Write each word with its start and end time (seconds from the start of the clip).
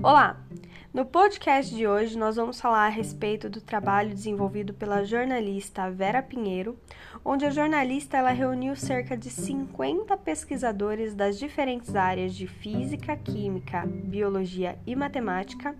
Olá! 0.00 0.36
No 0.94 1.04
podcast 1.04 1.74
de 1.74 1.84
hoje, 1.84 2.16
nós 2.16 2.36
vamos 2.36 2.60
falar 2.60 2.86
a 2.86 2.88
respeito 2.88 3.50
do 3.50 3.60
trabalho 3.60 4.10
desenvolvido 4.10 4.72
pela 4.72 5.04
jornalista 5.04 5.90
Vera 5.90 6.22
Pinheiro, 6.22 6.78
onde 7.24 7.44
a 7.44 7.50
jornalista 7.50 8.16
ela 8.16 8.30
reuniu 8.30 8.76
cerca 8.76 9.16
de 9.16 9.28
50 9.28 10.16
pesquisadores 10.18 11.16
das 11.16 11.36
diferentes 11.36 11.96
áreas 11.96 12.32
de 12.32 12.46
física, 12.46 13.16
química, 13.16 13.84
biologia 13.86 14.78
e 14.86 14.94
matemática, 14.94 15.74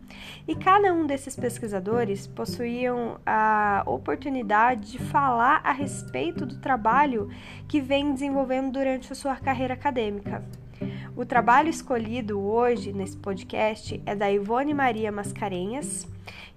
e 0.48 0.56
cada 0.56 0.92
um 0.92 1.06
desses 1.06 1.36
pesquisadores 1.36 2.26
possuíam 2.26 3.20
a 3.24 3.84
oportunidade 3.86 4.92
de 4.92 4.98
falar 4.98 5.60
a 5.62 5.70
respeito 5.70 6.44
do 6.44 6.58
trabalho 6.58 7.30
que 7.68 7.80
vem 7.80 8.12
desenvolvendo 8.12 8.72
durante 8.72 9.12
a 9.12 9.16
sua 9.16 9.36
carreira 9.36 9.74
acadêmica. 9.74 10.44
O 11.16 11.24
trabalho 11.24 11.68
escolhido 11.68 12.40
hoje 12.40 12.92
nesse 12.92 13.16
podcast 13.16 14.00
é 14.06 14.14
da 14.14 14.30
Ivone 14.30 14.72
Maria 14.72 15.10
Mascarenhas, 15.10 16.06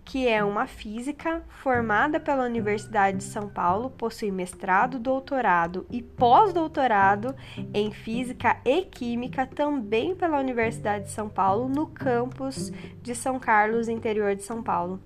que 0.03 0.27
é 0.27 0.43
uma 0.43 0.67
física 0.67 1.41
formada 1.47 2.19
pela 2.19 2.45
Universidade 2.45 3.17
de 3.17 3.23
São 3.23 3.47
Paulo, 3.47 3.89
possui 3.89 4.31
mestrado, 4.31 4.99
doutorado 4.99 5.85
e 5.89 6.01
pós-doutorado 6.01 7.35
em 7.73 7.91
física 7.91 8.57
e 8.65 8.81
química 8.83 9.45
também 9.47 10.15
pela 10.15 10.39
Universidade 10.39 11.05
de 11.05 11.11
São 11.11 11.29
Paulo, 11.29 11.69
no 11.69 11.87
campus 11.87 12.71
de 13.01 13.15
São 13.15 13.39
Carlos, 13.39 13.87
interior 13.87 14.35
de 14.35 14.43
São 14.43 14.61
Paulo. 14.61 14.99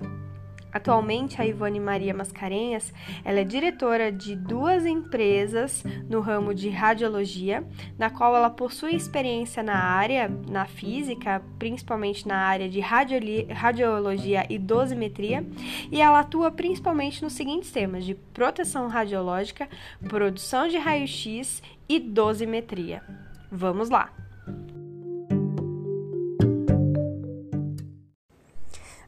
Atualmente, 0.76 1.42
a 1.42 1.46
Ivone 1.46 1.80
Maria 1.80 2.14
Mascarenhas 2.14 2.94
ela 3.24 3.40
é 3.40 3.46
diretora 3.46 4.12
de 4.12 4.36
duas 4.36 4.86
empresas 4.86 5.82
no 6.10 6.20
ramo 6.20 6.54
de 6.54 6.68
radiologia, 6.68 7.66
na 7.98 8.10
qual 8.10 8.36
ela 8.36 8.50
possui 8.50 8.94
experiência 8.94 9.64
na 9.64 9.78
área, 9.78 10.30
na 10.50 10.66
física, 10.66 11.42
principalmente 11.58 12.28
na 12.28 12.40
área 12.40 12.68
de 12.68 12.82
radiologia 12.82 14.46
e 14.50 14.60
dosimetria, 14.60 15.48
e 15.90 16.02
ela 16.02 16.20
atua 16.20 16.52
principalmente 16.52 17.24
nos 17.24 17.32
seguintes 17.32 17.72
temas: 17.72 18.04
de 18.04 18.14
proteção 18.14 18.90
radiológica, 18.90 19.70
produção 20.10 20.68
de 20.68 20.78
raio-x 20.78 21.64
e 21.88 22.02
dosimetria. 22.02 23.02
Vamos 23.50 23.90
lá! 23.90 24.25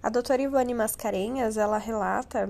A 0.07 0.09
doutora 0.09 0.41
Ivone 0.41 0.73
Mascarenhas, 0.73 1.57
ela 1.57 1.77
relata 1.77 2.47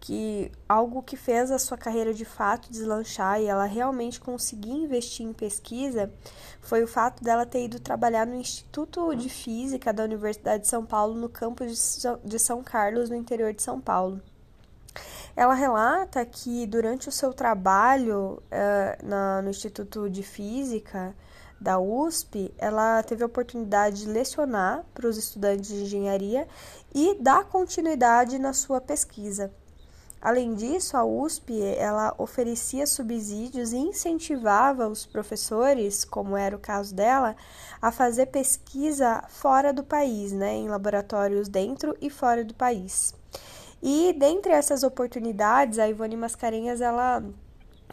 que 0.00 0.50
algo 0.68 1.04
que 1.04 1.16
fez 1.16 1.52
a 1.52 1.56
sua 1.56 1.78
carreira 1.78 2.12
de 2.12 2.24
fato 2.24 2.68
deslanchar 2.68 3.40
e 3.40 3.46
ela 3.46 3.64
realmente 3.64 4.20
conseguir 4.20 4.72
investir 4.72 5.24
em 5.24 5.32
pesquisa 5.32 6.12
foi 6.60 6.82
o 6.82 6.88
fato 6.88 7.22
dela 7.22 7.46
ter 7.46 7.66
ido 7.66 7.78
trabalhar 7.78 8.26
no 8.26 8.34
Instituto 8.34 9.14
de 9.14 9.28
Física 9.28 9.92
da 9.92 10.02
Universidade 10.02 10.64
de 10.64 10.68
São 10.68 10.84
Paulo, 10.84 11.14
no 11.14 11.28
campus 11.28 12.04
de 12.24 12.38
São 12.40 12.60
Carlos, 12.60 13.08
no 13.08 13.14
interior 13.14 13.54
de 13.54 13.62
São 13.62 13.80
Paulo. 13.80 14.20
Ela 15.36 15.54
relata 15.54 16.26
que 16.26 16.66
durante 16.66 17.08
o 17.08 17.12
seu 17.12 17.32
trabalho 17.32 18.42
uh, 18.50 19.06
na, 19.06 19.42
no 19.42 19.50
Instituto 19.50 20.10
de 20.10 20.24
Física, 20.24 21.14
da 21.60 21.78
USP, 21.78 22.54
ela 22.56 23.02
teve 23.02 23.22
a 23.22 23.26
oportunidade 23.26 24.04
de 24.04 24.08
lecionar 24.08 24.84
para 24.94 25.06
os 25.06 25.18
estudantes 25.18 25.68
de 25.68 25.82
engenharia 25.82 26.48
e 26.94 27.16
dar 27.20 27.44
continuidade 27.44 28.38
na 28.38 28.52
sua 28.52 28.80
pesquisa. 28.80 29.52
Além 30.22 30.54
disso, 30.54 30.96
a 30.96 31.04
USP 31.04 31.62
ela 31.62 32.14
oferecia 32.18 32.86
subsídios 32.86 33.72
e 33.72 33.78
incentivava 33.78 34.86
os 34.86 35.06
professores, 35.06 36.04
como 36.04 36.36
era 36.36 36.54
o 36.54 36.58
caso 36.58 36.94
dela, 36.94 37.34
a 37.80 37.90
fazer 37.90 38.26
pesquisa 38.26 39.24
fora 39.28 39.72
do 39.72 39.82
país, 39.82 40.32
né, 40.32 40.54
em 40.56 40.68
laboratórios 40.68 41.48
dentro 41.48 41.96
e 42.02 42.10
fora 42.10 42.44
do 42.44 42.52
país. 42.52 43.14
E 43.82 44.12
dentre 44.12 44.52
essas 44.52 44.82
oportunidades, 44.82 45.78
a 45.78 45.88
Ivone 45.88 46.16
Mascarenhas 46.16 46.82
ela 46.82 47.22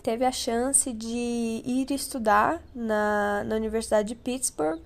teve 0.02 0.26
a 0.26 0.32
chance 0.32 0.92
de 0.92 1.62
ir 1.66 1.92
estudar 1.92 2.62
na, 2.74 3.44
na 3.46 3.56
Universidade 3.56 4.10
de 4.10 4.16
Pittsburgh, 4.16 4.80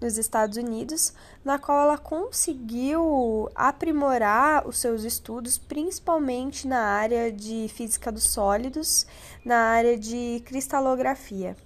nos 0.00 0.18
Estados 0.18 0.56
Unidos, 0.56 1.14
na 1.44 1.58
qual 1.58 1.82
ela 1.82 1.98
conseguiu 1.98 3.48
aprimorar 3.54 4.66
os 4.66 4.78
seus 4.78 5.04
estudos, 5.04 5.56
principalmente 5.56 6.66
na 6.66 6.80
área 6.80 7.32
de 7.32 7.68
física 7.68 8.12
dos 8.12 8.24
sólidos, 8.24 9.06
na 9.44 9.56
área 9.56 9.96
de 9.96 10.42
cristalografia. 10.44 11.56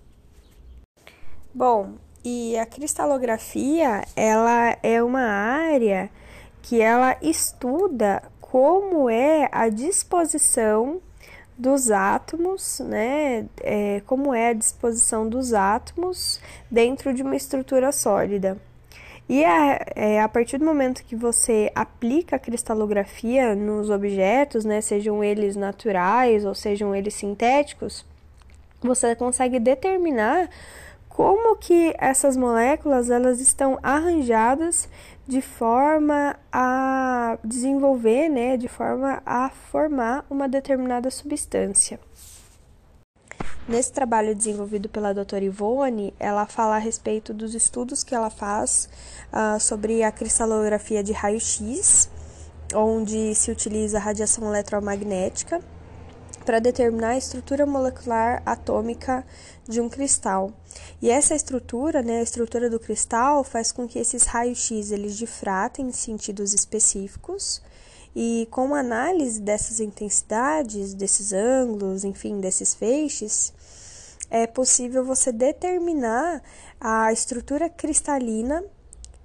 Bom, 1.53 1.95
e 2.25 2.57
a 2.59 2.67
cristalografia, 2.67 4.05
ela 4.15 4.77
é 4.83 5.03
uma 5.03 5.23
área 5.23 6.11
que 6.63 6.81
ela 6.81 7.17
estuda 7.23 8.23
como 8.41 9.09
é 9.09 9.49
a 9.51 9.69
disposição 9.69 11.01
dos 11.59 11.91
átomos, 11.91 12.81
né? 12.81 13.47
É, 13.61 14.01
como 14.07 14.33
é 14.33 14.51
a 14.51 14.53
disposição 14.53 15.29
dos 15.29 15.53
átomos 15.53 16.41
dentro 16.71 17.13
de 17.13 17.23
uma 17.23 17.35
estrutura 17.35 17.91
sólida. 17.91 18.57
E 19.29 19.45
a, 19.45 19.85
é, 19.95 20.23
a 20.23 20.29
partir 20.29 20.57
do 20.57 20.65
momento 20.65 21.05
que 21.05 21.15
você 21.15 21.71
aplica 21.75 22.37
a 22.37 22.39
cristalografia 22.39 23.55
nos 23.55 23.91
objetos, 23.91 24.65
né, 24.65 24.81
sejam 24.81 25.23
eles 25.23 25.55
naturais 25.55 26.47
ou 26.47 26.55
sejam 26.55 26.95
eles 26.95 27.13
sintéticos, 27.13 28.07
você 28.81 29.15
consegue 29.15 29.59
determinar 29.59 30.49
como 31.19 31.57
que 31.57 31.97
essas 31.99 32.37
moléculas 32.37 33.11
elas 33.11 33.41
estão 33.41 33.77
arranjadas 33.83 34.89
de 35.27 35.43
forma 35.43 36.37
a 36.53 37.37
desenvolver, 37.43 38.29
né, 38.29 38.57
de 38.57 38.69
forma 38.69 39.21
a 39.27 39.51
formar 39.51 40.25
uma 40.31 40.49
determinada 40.49 41.11
substância. 41.11 41.99
Nesse 43.67 43.93
trabalho 43.93 44.33
desenvolvido 44.33 44.89
pela 44.89 45.13
doutora 45.13 45.45
Ivone, 45.45 46.15
ela 46.21 46.47
fala 46.47 46.77
a 46.77 46.79
respeito 46.79 47.35
dos 47.35 47.53
estudos 47.53 48.05
que 48.05 48.15
ela 48.15 48.31
faz 48.31 48.89
uh, 49.33 49.59
sobre 49.59 50.05
a 50.05 50.13
cristalografia 50.13 51.03
de 51.03 51.13
raio-x, 51.13 52.09
onde 52.73 53.35
se 53.35 53.51
utiliza 53.51 53.99
radiação 53.99 54.47
eletromagnética 54.47 55.61
para 56.49 56.61
determinar 56.61 57.11
a 57.11 57.19
estrutura 57.19 57.67
molecular 57.67 58.43
atômica 58.47 59.23
de 59.69 59.83
um 59.83 59.89
cristal. 59.91 60.51
E 61.03 61.11
essa 61.11 61.35
estrutura, 61.35 62.01
né, 62.01 62.21
a 62.21 62.23
estrutura 62.23 62.71
do 62.71 62.81
cristal, 62.81 63.45
faz 63.45 63.71
com 63.71 63.87
que 63.87 63.99
esses 63.99 64.25
raios-x 64.25 64.91
eles 64.91 65.19
difratem 65.19 65.89
em 65.89 65.93
sentidos 65.93 66.55
específicos. 66.55 67.61
E 68.17 68.49
com 68.51 68.75
a 68.75 68.79
análise 68.79 69.43
dessas 69.43 69.79
intensidades, 69.79 70.95
desses 70.95 71.35
ângulos, 71.35 72.03
enfim, 72.03 72.41
desses 72.41 72.73
feixes, 72.73 73.53
é 74.31 74.47
possível 74.47 75.05
você 75.05 75.31
determinar 75.31 76.43
a 76.81 77.13
estrutura 77.13 77.69
cristalina 77.69 78.65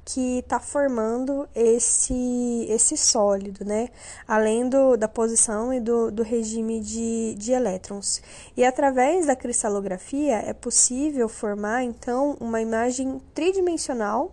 que 0.06 0.40
está 0.40 0.60
formando 0.60 1.48
esse, 1.56 2.66
esse 2.70 2.98
sólido, 2.98 3.64
né? 3.64 3.90
Além 4.28 4.68
do, 4.68 4.98
da 4.98 5.08
posição 5.08 5.74
e 5.74 5.80
do, 5.80 6.12
do 6.12 6.24
regime 6.24 6.80
de, 6.80 7.36
de 7.36 7.52
elétrons. 7.52 8.22
E 8.56 8.66
através 8.66 9.28
da 9.28 9.36
cristalografia 9.36 10.38
é 10.38 10.54
possível 10.54 11.30
formar, 11.30 11.84
então, 11.84 12.36
uma 12.40 12.62
imagem 12.62 13.22
tridimensional 13.34 14.32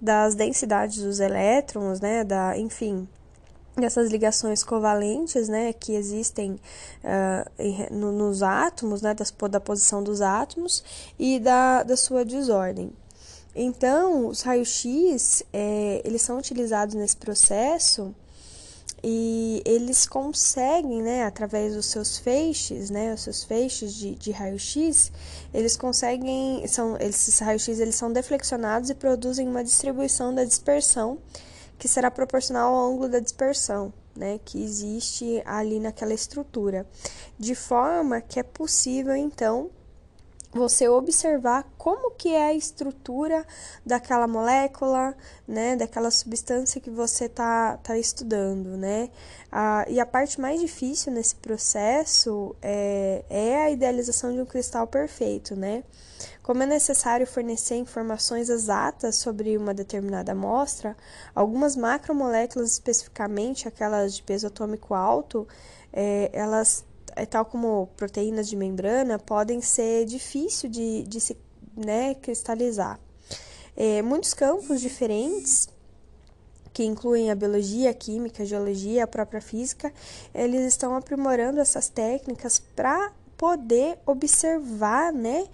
das 0.00 0.34
densidades 0.34 1.02
dos 1.02 1.20
elétrons, 1.20 2.00
né? 2.00 2.24
Da, 2.24 2.58
enfim, 2.58 3.08
dessas 3.76 4.10
ligações 4.10 4.62
covalentes, 4.62 5.48
né, 5.48 5.72
que 5.72 5.94
existem 5.94 6.52
uh, 6.52 7.94
no, 7.94 8.12
nos 8.12 8.42
átomos, 8.42 9.02
né, 9.02 9.14
das, 9.14 9.32
da 9.50 9.60
posição 9.60 10.02
dos 10.02 10.20
átomos 10.20 10.84
e 11.18 11.40
da, 11.40 11.82
da 11.82 11.96
sua 11.96 12.24
desordem. 12.24 12.92
Então, 13.54 14.26
os 14.26 14.42
raios-x, 14.42 15.44
é, 15.52 16.02
eles 16.04 16.22
são 16.22 16.38
utilizados 16.38 16.94
nesse 16.94 17.16
processo 17.16 18.14
e 19.06 19.62
eles 19.64 20.06
conseguem, 20.06 21.02
né, 21.02 21.24
através 21.24 21.74
dos 21.74 21.86
seus 21.86 22.18
feixes, 22.18 22.90
né, 22.90 23.12
os 23.12 23.20
seus 23.20 23.44
feixes 23.44 23.94
de, 23.94 24.14
de 24.14 24.32
raio-x, 24.32 25.12
eles 25.52 25.76
conseguem, 25.76 26.66
são, 26.66 26.96
esses 26.96 27.38
raios-x 27.38 27.78
eles 27.78 27.94
são 27.94 28.10
deflexionados 28.10 28.90
e 28.90 28.94
produzem 28.94 29.46
uma 29.46 29.62
distribuição 29.62 30.34
da 30.34 30.42
dispersão 30.42 31.18
que 31.78 31.86
será 31.86 32.10
proporcional 32.10 32.74
ao 32.74 32.92
ângulo 32.92 33.08
da 33.08 33.20
dispersão, 33.20 33.92
né, 34.16 34.40
que 34.42 34.62
existe 34.62 35.42
ali 35.44 35.78
naquela 35.78 36.14
estrutura, 36.14 36.86
de 37.38 37.54
forma 37.54 38.20
que 38.20 38.40
é 38.40 38.42
possível, 38.42 39.14
então, 39.14 39.70
você 40.54 40.88
observar 40.88 41.64
como 41.76 42.12
que 42.12 42.28
é 42.28 42.46
a 42.46 42.54
estrutura 42.54 43.44
daquela 43.84 44.28
molécula, 44.28 45.16
né, 45.46 45.74
daquela 45.74 46.10
substância 46.10 46.80
que 46.80 46.90
você 46.90 47.28
tá, 47.28 47.76
tá 47.78 47.98
estudando, 47.98 48.76
né, 48.76 49.10
ah, 49.50 49.84
e 49.88 49.98
a 49.98 50.06
parte 50.06 50.40
mais 50.40 50.60
difícil 50.60 51.12
nesse 51.12 51.34
processo 51.36 52.54
é, 52.62 53.24
é 53.28 53.56
a 53.64 53.70
idealização 53.70 54.32
de 54.32 54.40
um 54.40 54.46
cristal 54.46 54.86
perfeito, 54.86 55.56
né, 55.56 55.82
como 56.42 56.62
é 56.62 56.66
necessário 56.66 57.26
fornecer 57.26 57.76
informações 57.76 58.48
exatas 58.48 59.16
sobre 59.16 59.56
uma 59.56 59.74
determinada 59.74 60.32
amostra, 60.32 60.96
algumas 61.34 61.74
macromoléculas, 61.74 62.72
especificamente 62.72 63.66
aquelas 63.66 64.14
de 64.14 64.22
peso 64.22 64.46
atômico 64.46 64.94
alto, 64.94 65.48
é, 65.92 66.30
elas 66.32 66.84
tal 67.26 67.44
como 67.44 67.88
proteínas 67.96 68.48
de 68.48 68.56
membrana, 68.56 69.18
podem 69.18 69.60
ser 69.60 70.04
difíceis 70.04 70.72
de, 70.72 71.02
de 71.04 71.20
se 71.20 71.36
né, 71.76 72.14
cristalizar. 72.14 72.98
É, 73.76 74.02
muitos 74.02 74.34
campos 74.34 74.80
diferentes, 74.80 75.68
que 76.72 76.84
incluem 76.84 77.30
a 77.30 77.34
biologia, 77.34 77.90
a 77.90 77.94
química, 77.94 78.42
a 78.42 78.46
geologia, 78.46 79.04
a 79.04 79.06
própria 79.06 79.40
física, 79.40 79.92
eles 80.34 80.62
estão 80.62 80.96
aprimorando 80.96 81.60
essas 81.60 81.88
técnicas 81.88 82.58
para 82.58 83.12
poder 83.36 83.98
observar, 84.06 85.12
né, 85.12 85.46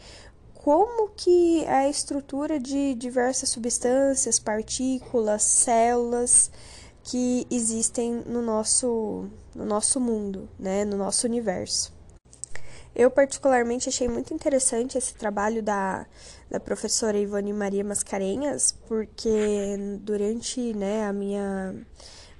como 0.54 1.08
que 1.16 1.64
é 1.64 1.72
a 1.72 1.88
estrutura 1.88 2.60
de 2.60 2.94
diversas 2.94 3.48
substâncias, 3.48 4.38
partículas, 4.38 5.42
células, 5.42 6.50
que 7.02 7.46
existem 7.50 8.22
no 8.26 8.42
nosso, 8.42 9.28
no 9.54 9.64
nosso 9.64 10.00
mundo, 10.00 10.48
né, 10.58 10.84
no 10.84 10.96
nosso 10.96 11.26
universo. 11.26 11.92
Eu, 12.94 13.10
particularmente, 13.10 13.88
achei 13.88 14.08
muito 14.08 14.34
interessante 14.34 14.98
esse 14.98 15.14
trabalho 15.14 15.62
da, 15.62 16.06
da 16.50 16.58
professora 16.58 17.16
Ivone 17.16 17.52
Maria 17.52 17.84
Mascarenhas, 17.84 18.72
porque 18.88 19.76
durante 20.00 20.74
né, 20.74 21.06
a, 21.06 21.12
minha, 21.12 21.74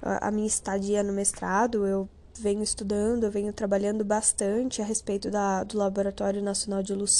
a 0.01 0.29
minha 0.29 0.47
estadia 0.47 1.01
no 1.01 1.13
mestrado, 1.13 1.87
eu 1.87 2.07
venho 2.39 2.63
estudando, 2.63 3.23
eu 3.23 3.31
venho 3.31 3.51
trabalhando 3.53 4.03
bastante 4.03 4.81
a 4.81 4.85
respeito 4.85 5.29
da, 5.29 5.63
do 5.63 5.77
Laboratório 5.77 6.41
Nacional 6.41 6.81
de 6.81 6.93
Luz 6.93 7.11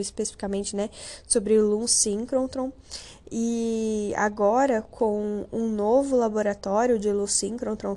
especificamente 0.00 0.76
né, 0.76 0.90
sobre 1.26 1.60
Luz 1.60 1.90
Síncrontron. 1.92 2.72
E 3.30 4.12
agora, 4.16 4.82
com 4.82 5.46
um 5.52 5.68
novo 5.68 6.16
laboratório 6.16 6.98
de 6.98 7.10
luz 7.10 7.32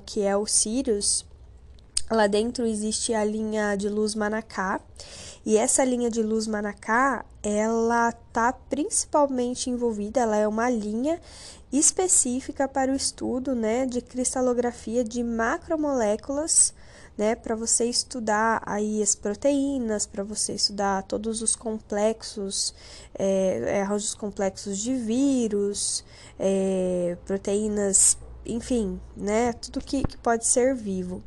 que 0.05 0.21
é 0.21 0.35
o 0.35 0.45
Sirius, 0.45 1.25
lá 2.09 2.27
dentro 2.27 2.65
existe 2.65 3.13
a 3.13 3.23
linha 3.23 3.75
de 3.75 3.89
luz 3.89 4.15
Manacá. 4.15 4.79
E 5.45 5.57
essa 5.57 5.83
linha 5.83 6.09
de 6.09 6.21
luz 6.21 6.45
Manacá, 6.45 7.23
ela 7.41 8.09
está 8.09 8.51
principalmente 8.51 9.69
envolvida, 9.69 10.19
ela 10.19 10.35
é 10.35 10.47
uma 10.47 10.69
linha 10.69 11.21
específica 11.71 12.67
para 12.67 12.91
o 12.91 12.95
estudo 12.95 13.55
né, 13.55 13.85
de 13.85 14.01
cristalografia 14.01 15.03
de 15.03 15.23
macromoléculas 15.23 16.73
né, 17.17 17.33
para 17.35 17.55
você 17.55 17.85
estudar 17.85 18.61
aí 18.65 19.01
as 19.01 19.15
proteínas, 19.15 20.05
para 20.05 20.23
você 20.23 20.53
estudar 20.53 21.03
todos 21.03 21.41
os 21.41 21.55
complexos, 21.55 22.73
é, 23.17 23.83
complexos 24.17 24.77
de 24.77 24.93
vírus, 24.93 26.05
é, 26.37 27.17
proteínas, 27.25 28.17
enfim, 28.45 29.01
né, 29.15 29.51
tudo 29.53 29.81
que, 29.81 30.03
que 30.03 30.17
pode 30.17 30.45
ser 30.45 30.75
vivo. 30.75 31.23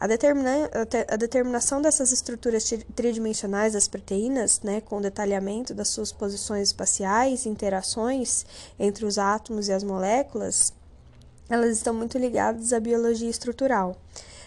A, 0.00 0.06
determina, 0.06 0.70
a 1.08 1.16
determinação 1.16 1.82
dessas 1.82 2.12
estruturas 2.12 2.72
tridimensionais 2.94 3.72
das 3.72 3.88
proteínas, 3.88 4.60
né, 4.60 4.80
com 4.80 5.00
detalhamento 5.00 5.74
das 5.74 5.88
suas 5.88 6.12
posições 6.12 6.68
espaciais, 6.68 7.46
interações 7.46 8.46
entre 8.78 9.04
os 9.04 9.18
átomos 9.18 9.66
e 9.66 9.72
as 9.72 9.82
moléculas, 9.82 10.72
elas 11.50 11.76
estão 11.76 11.92
muito 11.92 12.16
ligadas 12.16 12.72
à 12.72 12.78
biologia 12.78 13.28
estrutural. 13.28 13.96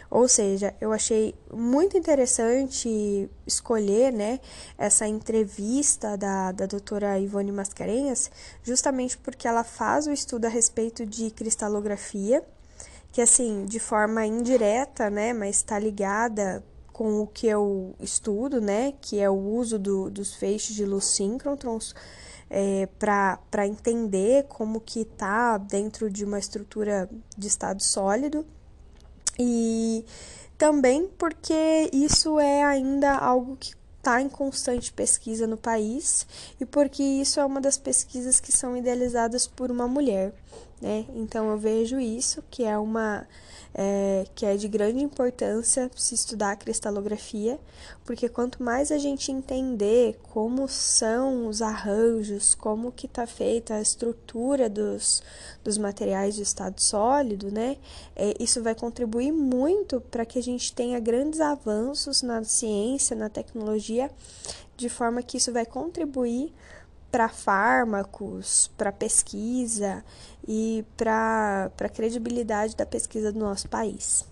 Ou 0.09 0.27
seja, 0.27 0.73
eu 0.79 0.93
achei 0.93 1.35
muito 1.53 1.97
interessante 1.97 3.29
escolher 3.45 4.13
né, 4.13 4.39
essa 4.77 5.05
entrevista 5.05 6.17
da, 6.17 6.53
da 6.53 6.65
doutora 6.65 7.19
Ivone 7.19 7.51
Mascarenhas, 7.51 8.31
justamente 8.63 9.17
porque 9.17 9.47
ela 9.47 9.65
faz 9.65 10.07
o 10.07 10.11
estudo 10.11 10.45
a 10.45 10.49
respeito 10.49 11.05
de 11.05 11.29
cristalografia, 11.31 12.41
que 13.11 13.21
assim, 13.21 13.65
de 13.65 13.79
forma 13.79 14.25
indireta, 14.25 15.09
né, 15.09 15.33
mas 15.33 15.57
está 15.57 15.77
ligada 15.77 16.63
com 16.93 17.21
o 17.21 17.27
que 17.27 17.47
eu 17.47 17.95
estudo, 17.99 18.61
né, 18.61 18.93
que 19.01 19.19
é 19.19 19.29
o 19.29 19.35
uso 19.35 19.79
do, 19.79 20.09
dos 20.09 20.33
feixes 20.35 20.75
de 20.75 20.85
luz 20.85 21.05
síncrotrons, 21.05 21.95
é, 22.49 22.87
para 22.99 23.65
entender 23.65 24.45
como 24.47 24.79
que 24.79 25.01
está 25.01 25.57
dentro 25.57 26.09
de 26.09 26.25
uma 26.25 26.37
estrutura 26.37 27.09
de 27.37 27.47
estado 27.47 27.81
sólido. 27.81 28.45
E 29.39 30.05
também 30.57 31.07
porque 31.17 31.89
isso 31.93 32.39
é 32.39 32.63
ainda 32.63 33.15
algo 33.15 33.55
que 33.57 33.73
está 33.97 34.21
em 34.21 34.27
constante 34.27 34.91
pesquisa 34.91 35.47
no 35.47 35.57
país 35.57 36.27
e 36.59 36.65
porque 36.65 37.01
isso 37.01 37.39
é 37.39 37.45
uma 37.45 37.61
das 37.61 37.77
pesquisas 37.77 38.39
que 38.39 38.51
são 38.51 38.75
idealizadas 38.75 39.47
por 39.47 39.71
uma 39.71 39.87
mulher, 39.87 40.33
né? 40.81 41.05
Então 41.13 41.49
eu 41.49 41.57
vejo 41.57 41.99
isso 41.99 42.43
que 42.49 42.63
é 42.63 42.77
uma 42.77 43.27
é, 43.73 44.25
que 44.35 44.45
é 44.45 44.57
de 44.57 44.67
grande 44.67 45.01
importância 45.01 45.89
se 45.95 46.13
estudar 46.13 46.51
a 46.51 46.55
cristalografia, 46.55 47.59
porque 48.03 48.27
quanto 48.27 48.61
mais 48.61 48.91
a 48.91 48.97
gente 48.97 49.31
entender 49.31 50.19
como 50.33 50.67
são 50.67 51.47
os 51.47 51.61
arranjos, 51.61 52.53
como 52.53 52.91
que 52.91 53.05
está 53.05 53.25
feita 53.25 53.75
a 53.75 53.81
estrutura 53.81 54.69
dos, 54.69 55.23
dos 55.63 55.77
materiais 55.77 56.35
de 56.35 56.41
estado 56.41 56.81
sólido, 56.81 57.51
né, 57.51 57.77
é, 58.15 58.33
isso 58.39 58.61
vai 58.61 58.75
contribuir 58.75 59.31
muito 59.31 60.01
para 60.01 60.25
que 60.25 60.37
a 60.37 60.43
gente 60.43 60.73
tenha 60.73 60.99
grandes 60.99 61.39
avanços 61.39 62.21
na 62.21 62.43
ciência, 62.43 63.15
na 63.15 63.29
tecnologia, 63.29 64.11
de 64.75 64.89
forma 64.89 65.23
que 65.23 65.37
isso 65.37 65.53
vai 65.53 65.65
contribuir 65.65 66.53
para 67.11 67.27
fármacos, 67.27 68.71
para 68.77 68.91
pesquisa 68.91 70.03
e 70.47 70.83
para 70.97 71.71
a 71.79 71.89
credibilidade 71.89 72.75
da 72.75 72.85
pesquisa 72.85 73.31
do 73.31 73.39
nosso 73.39 73.69
país. 73.69 74.25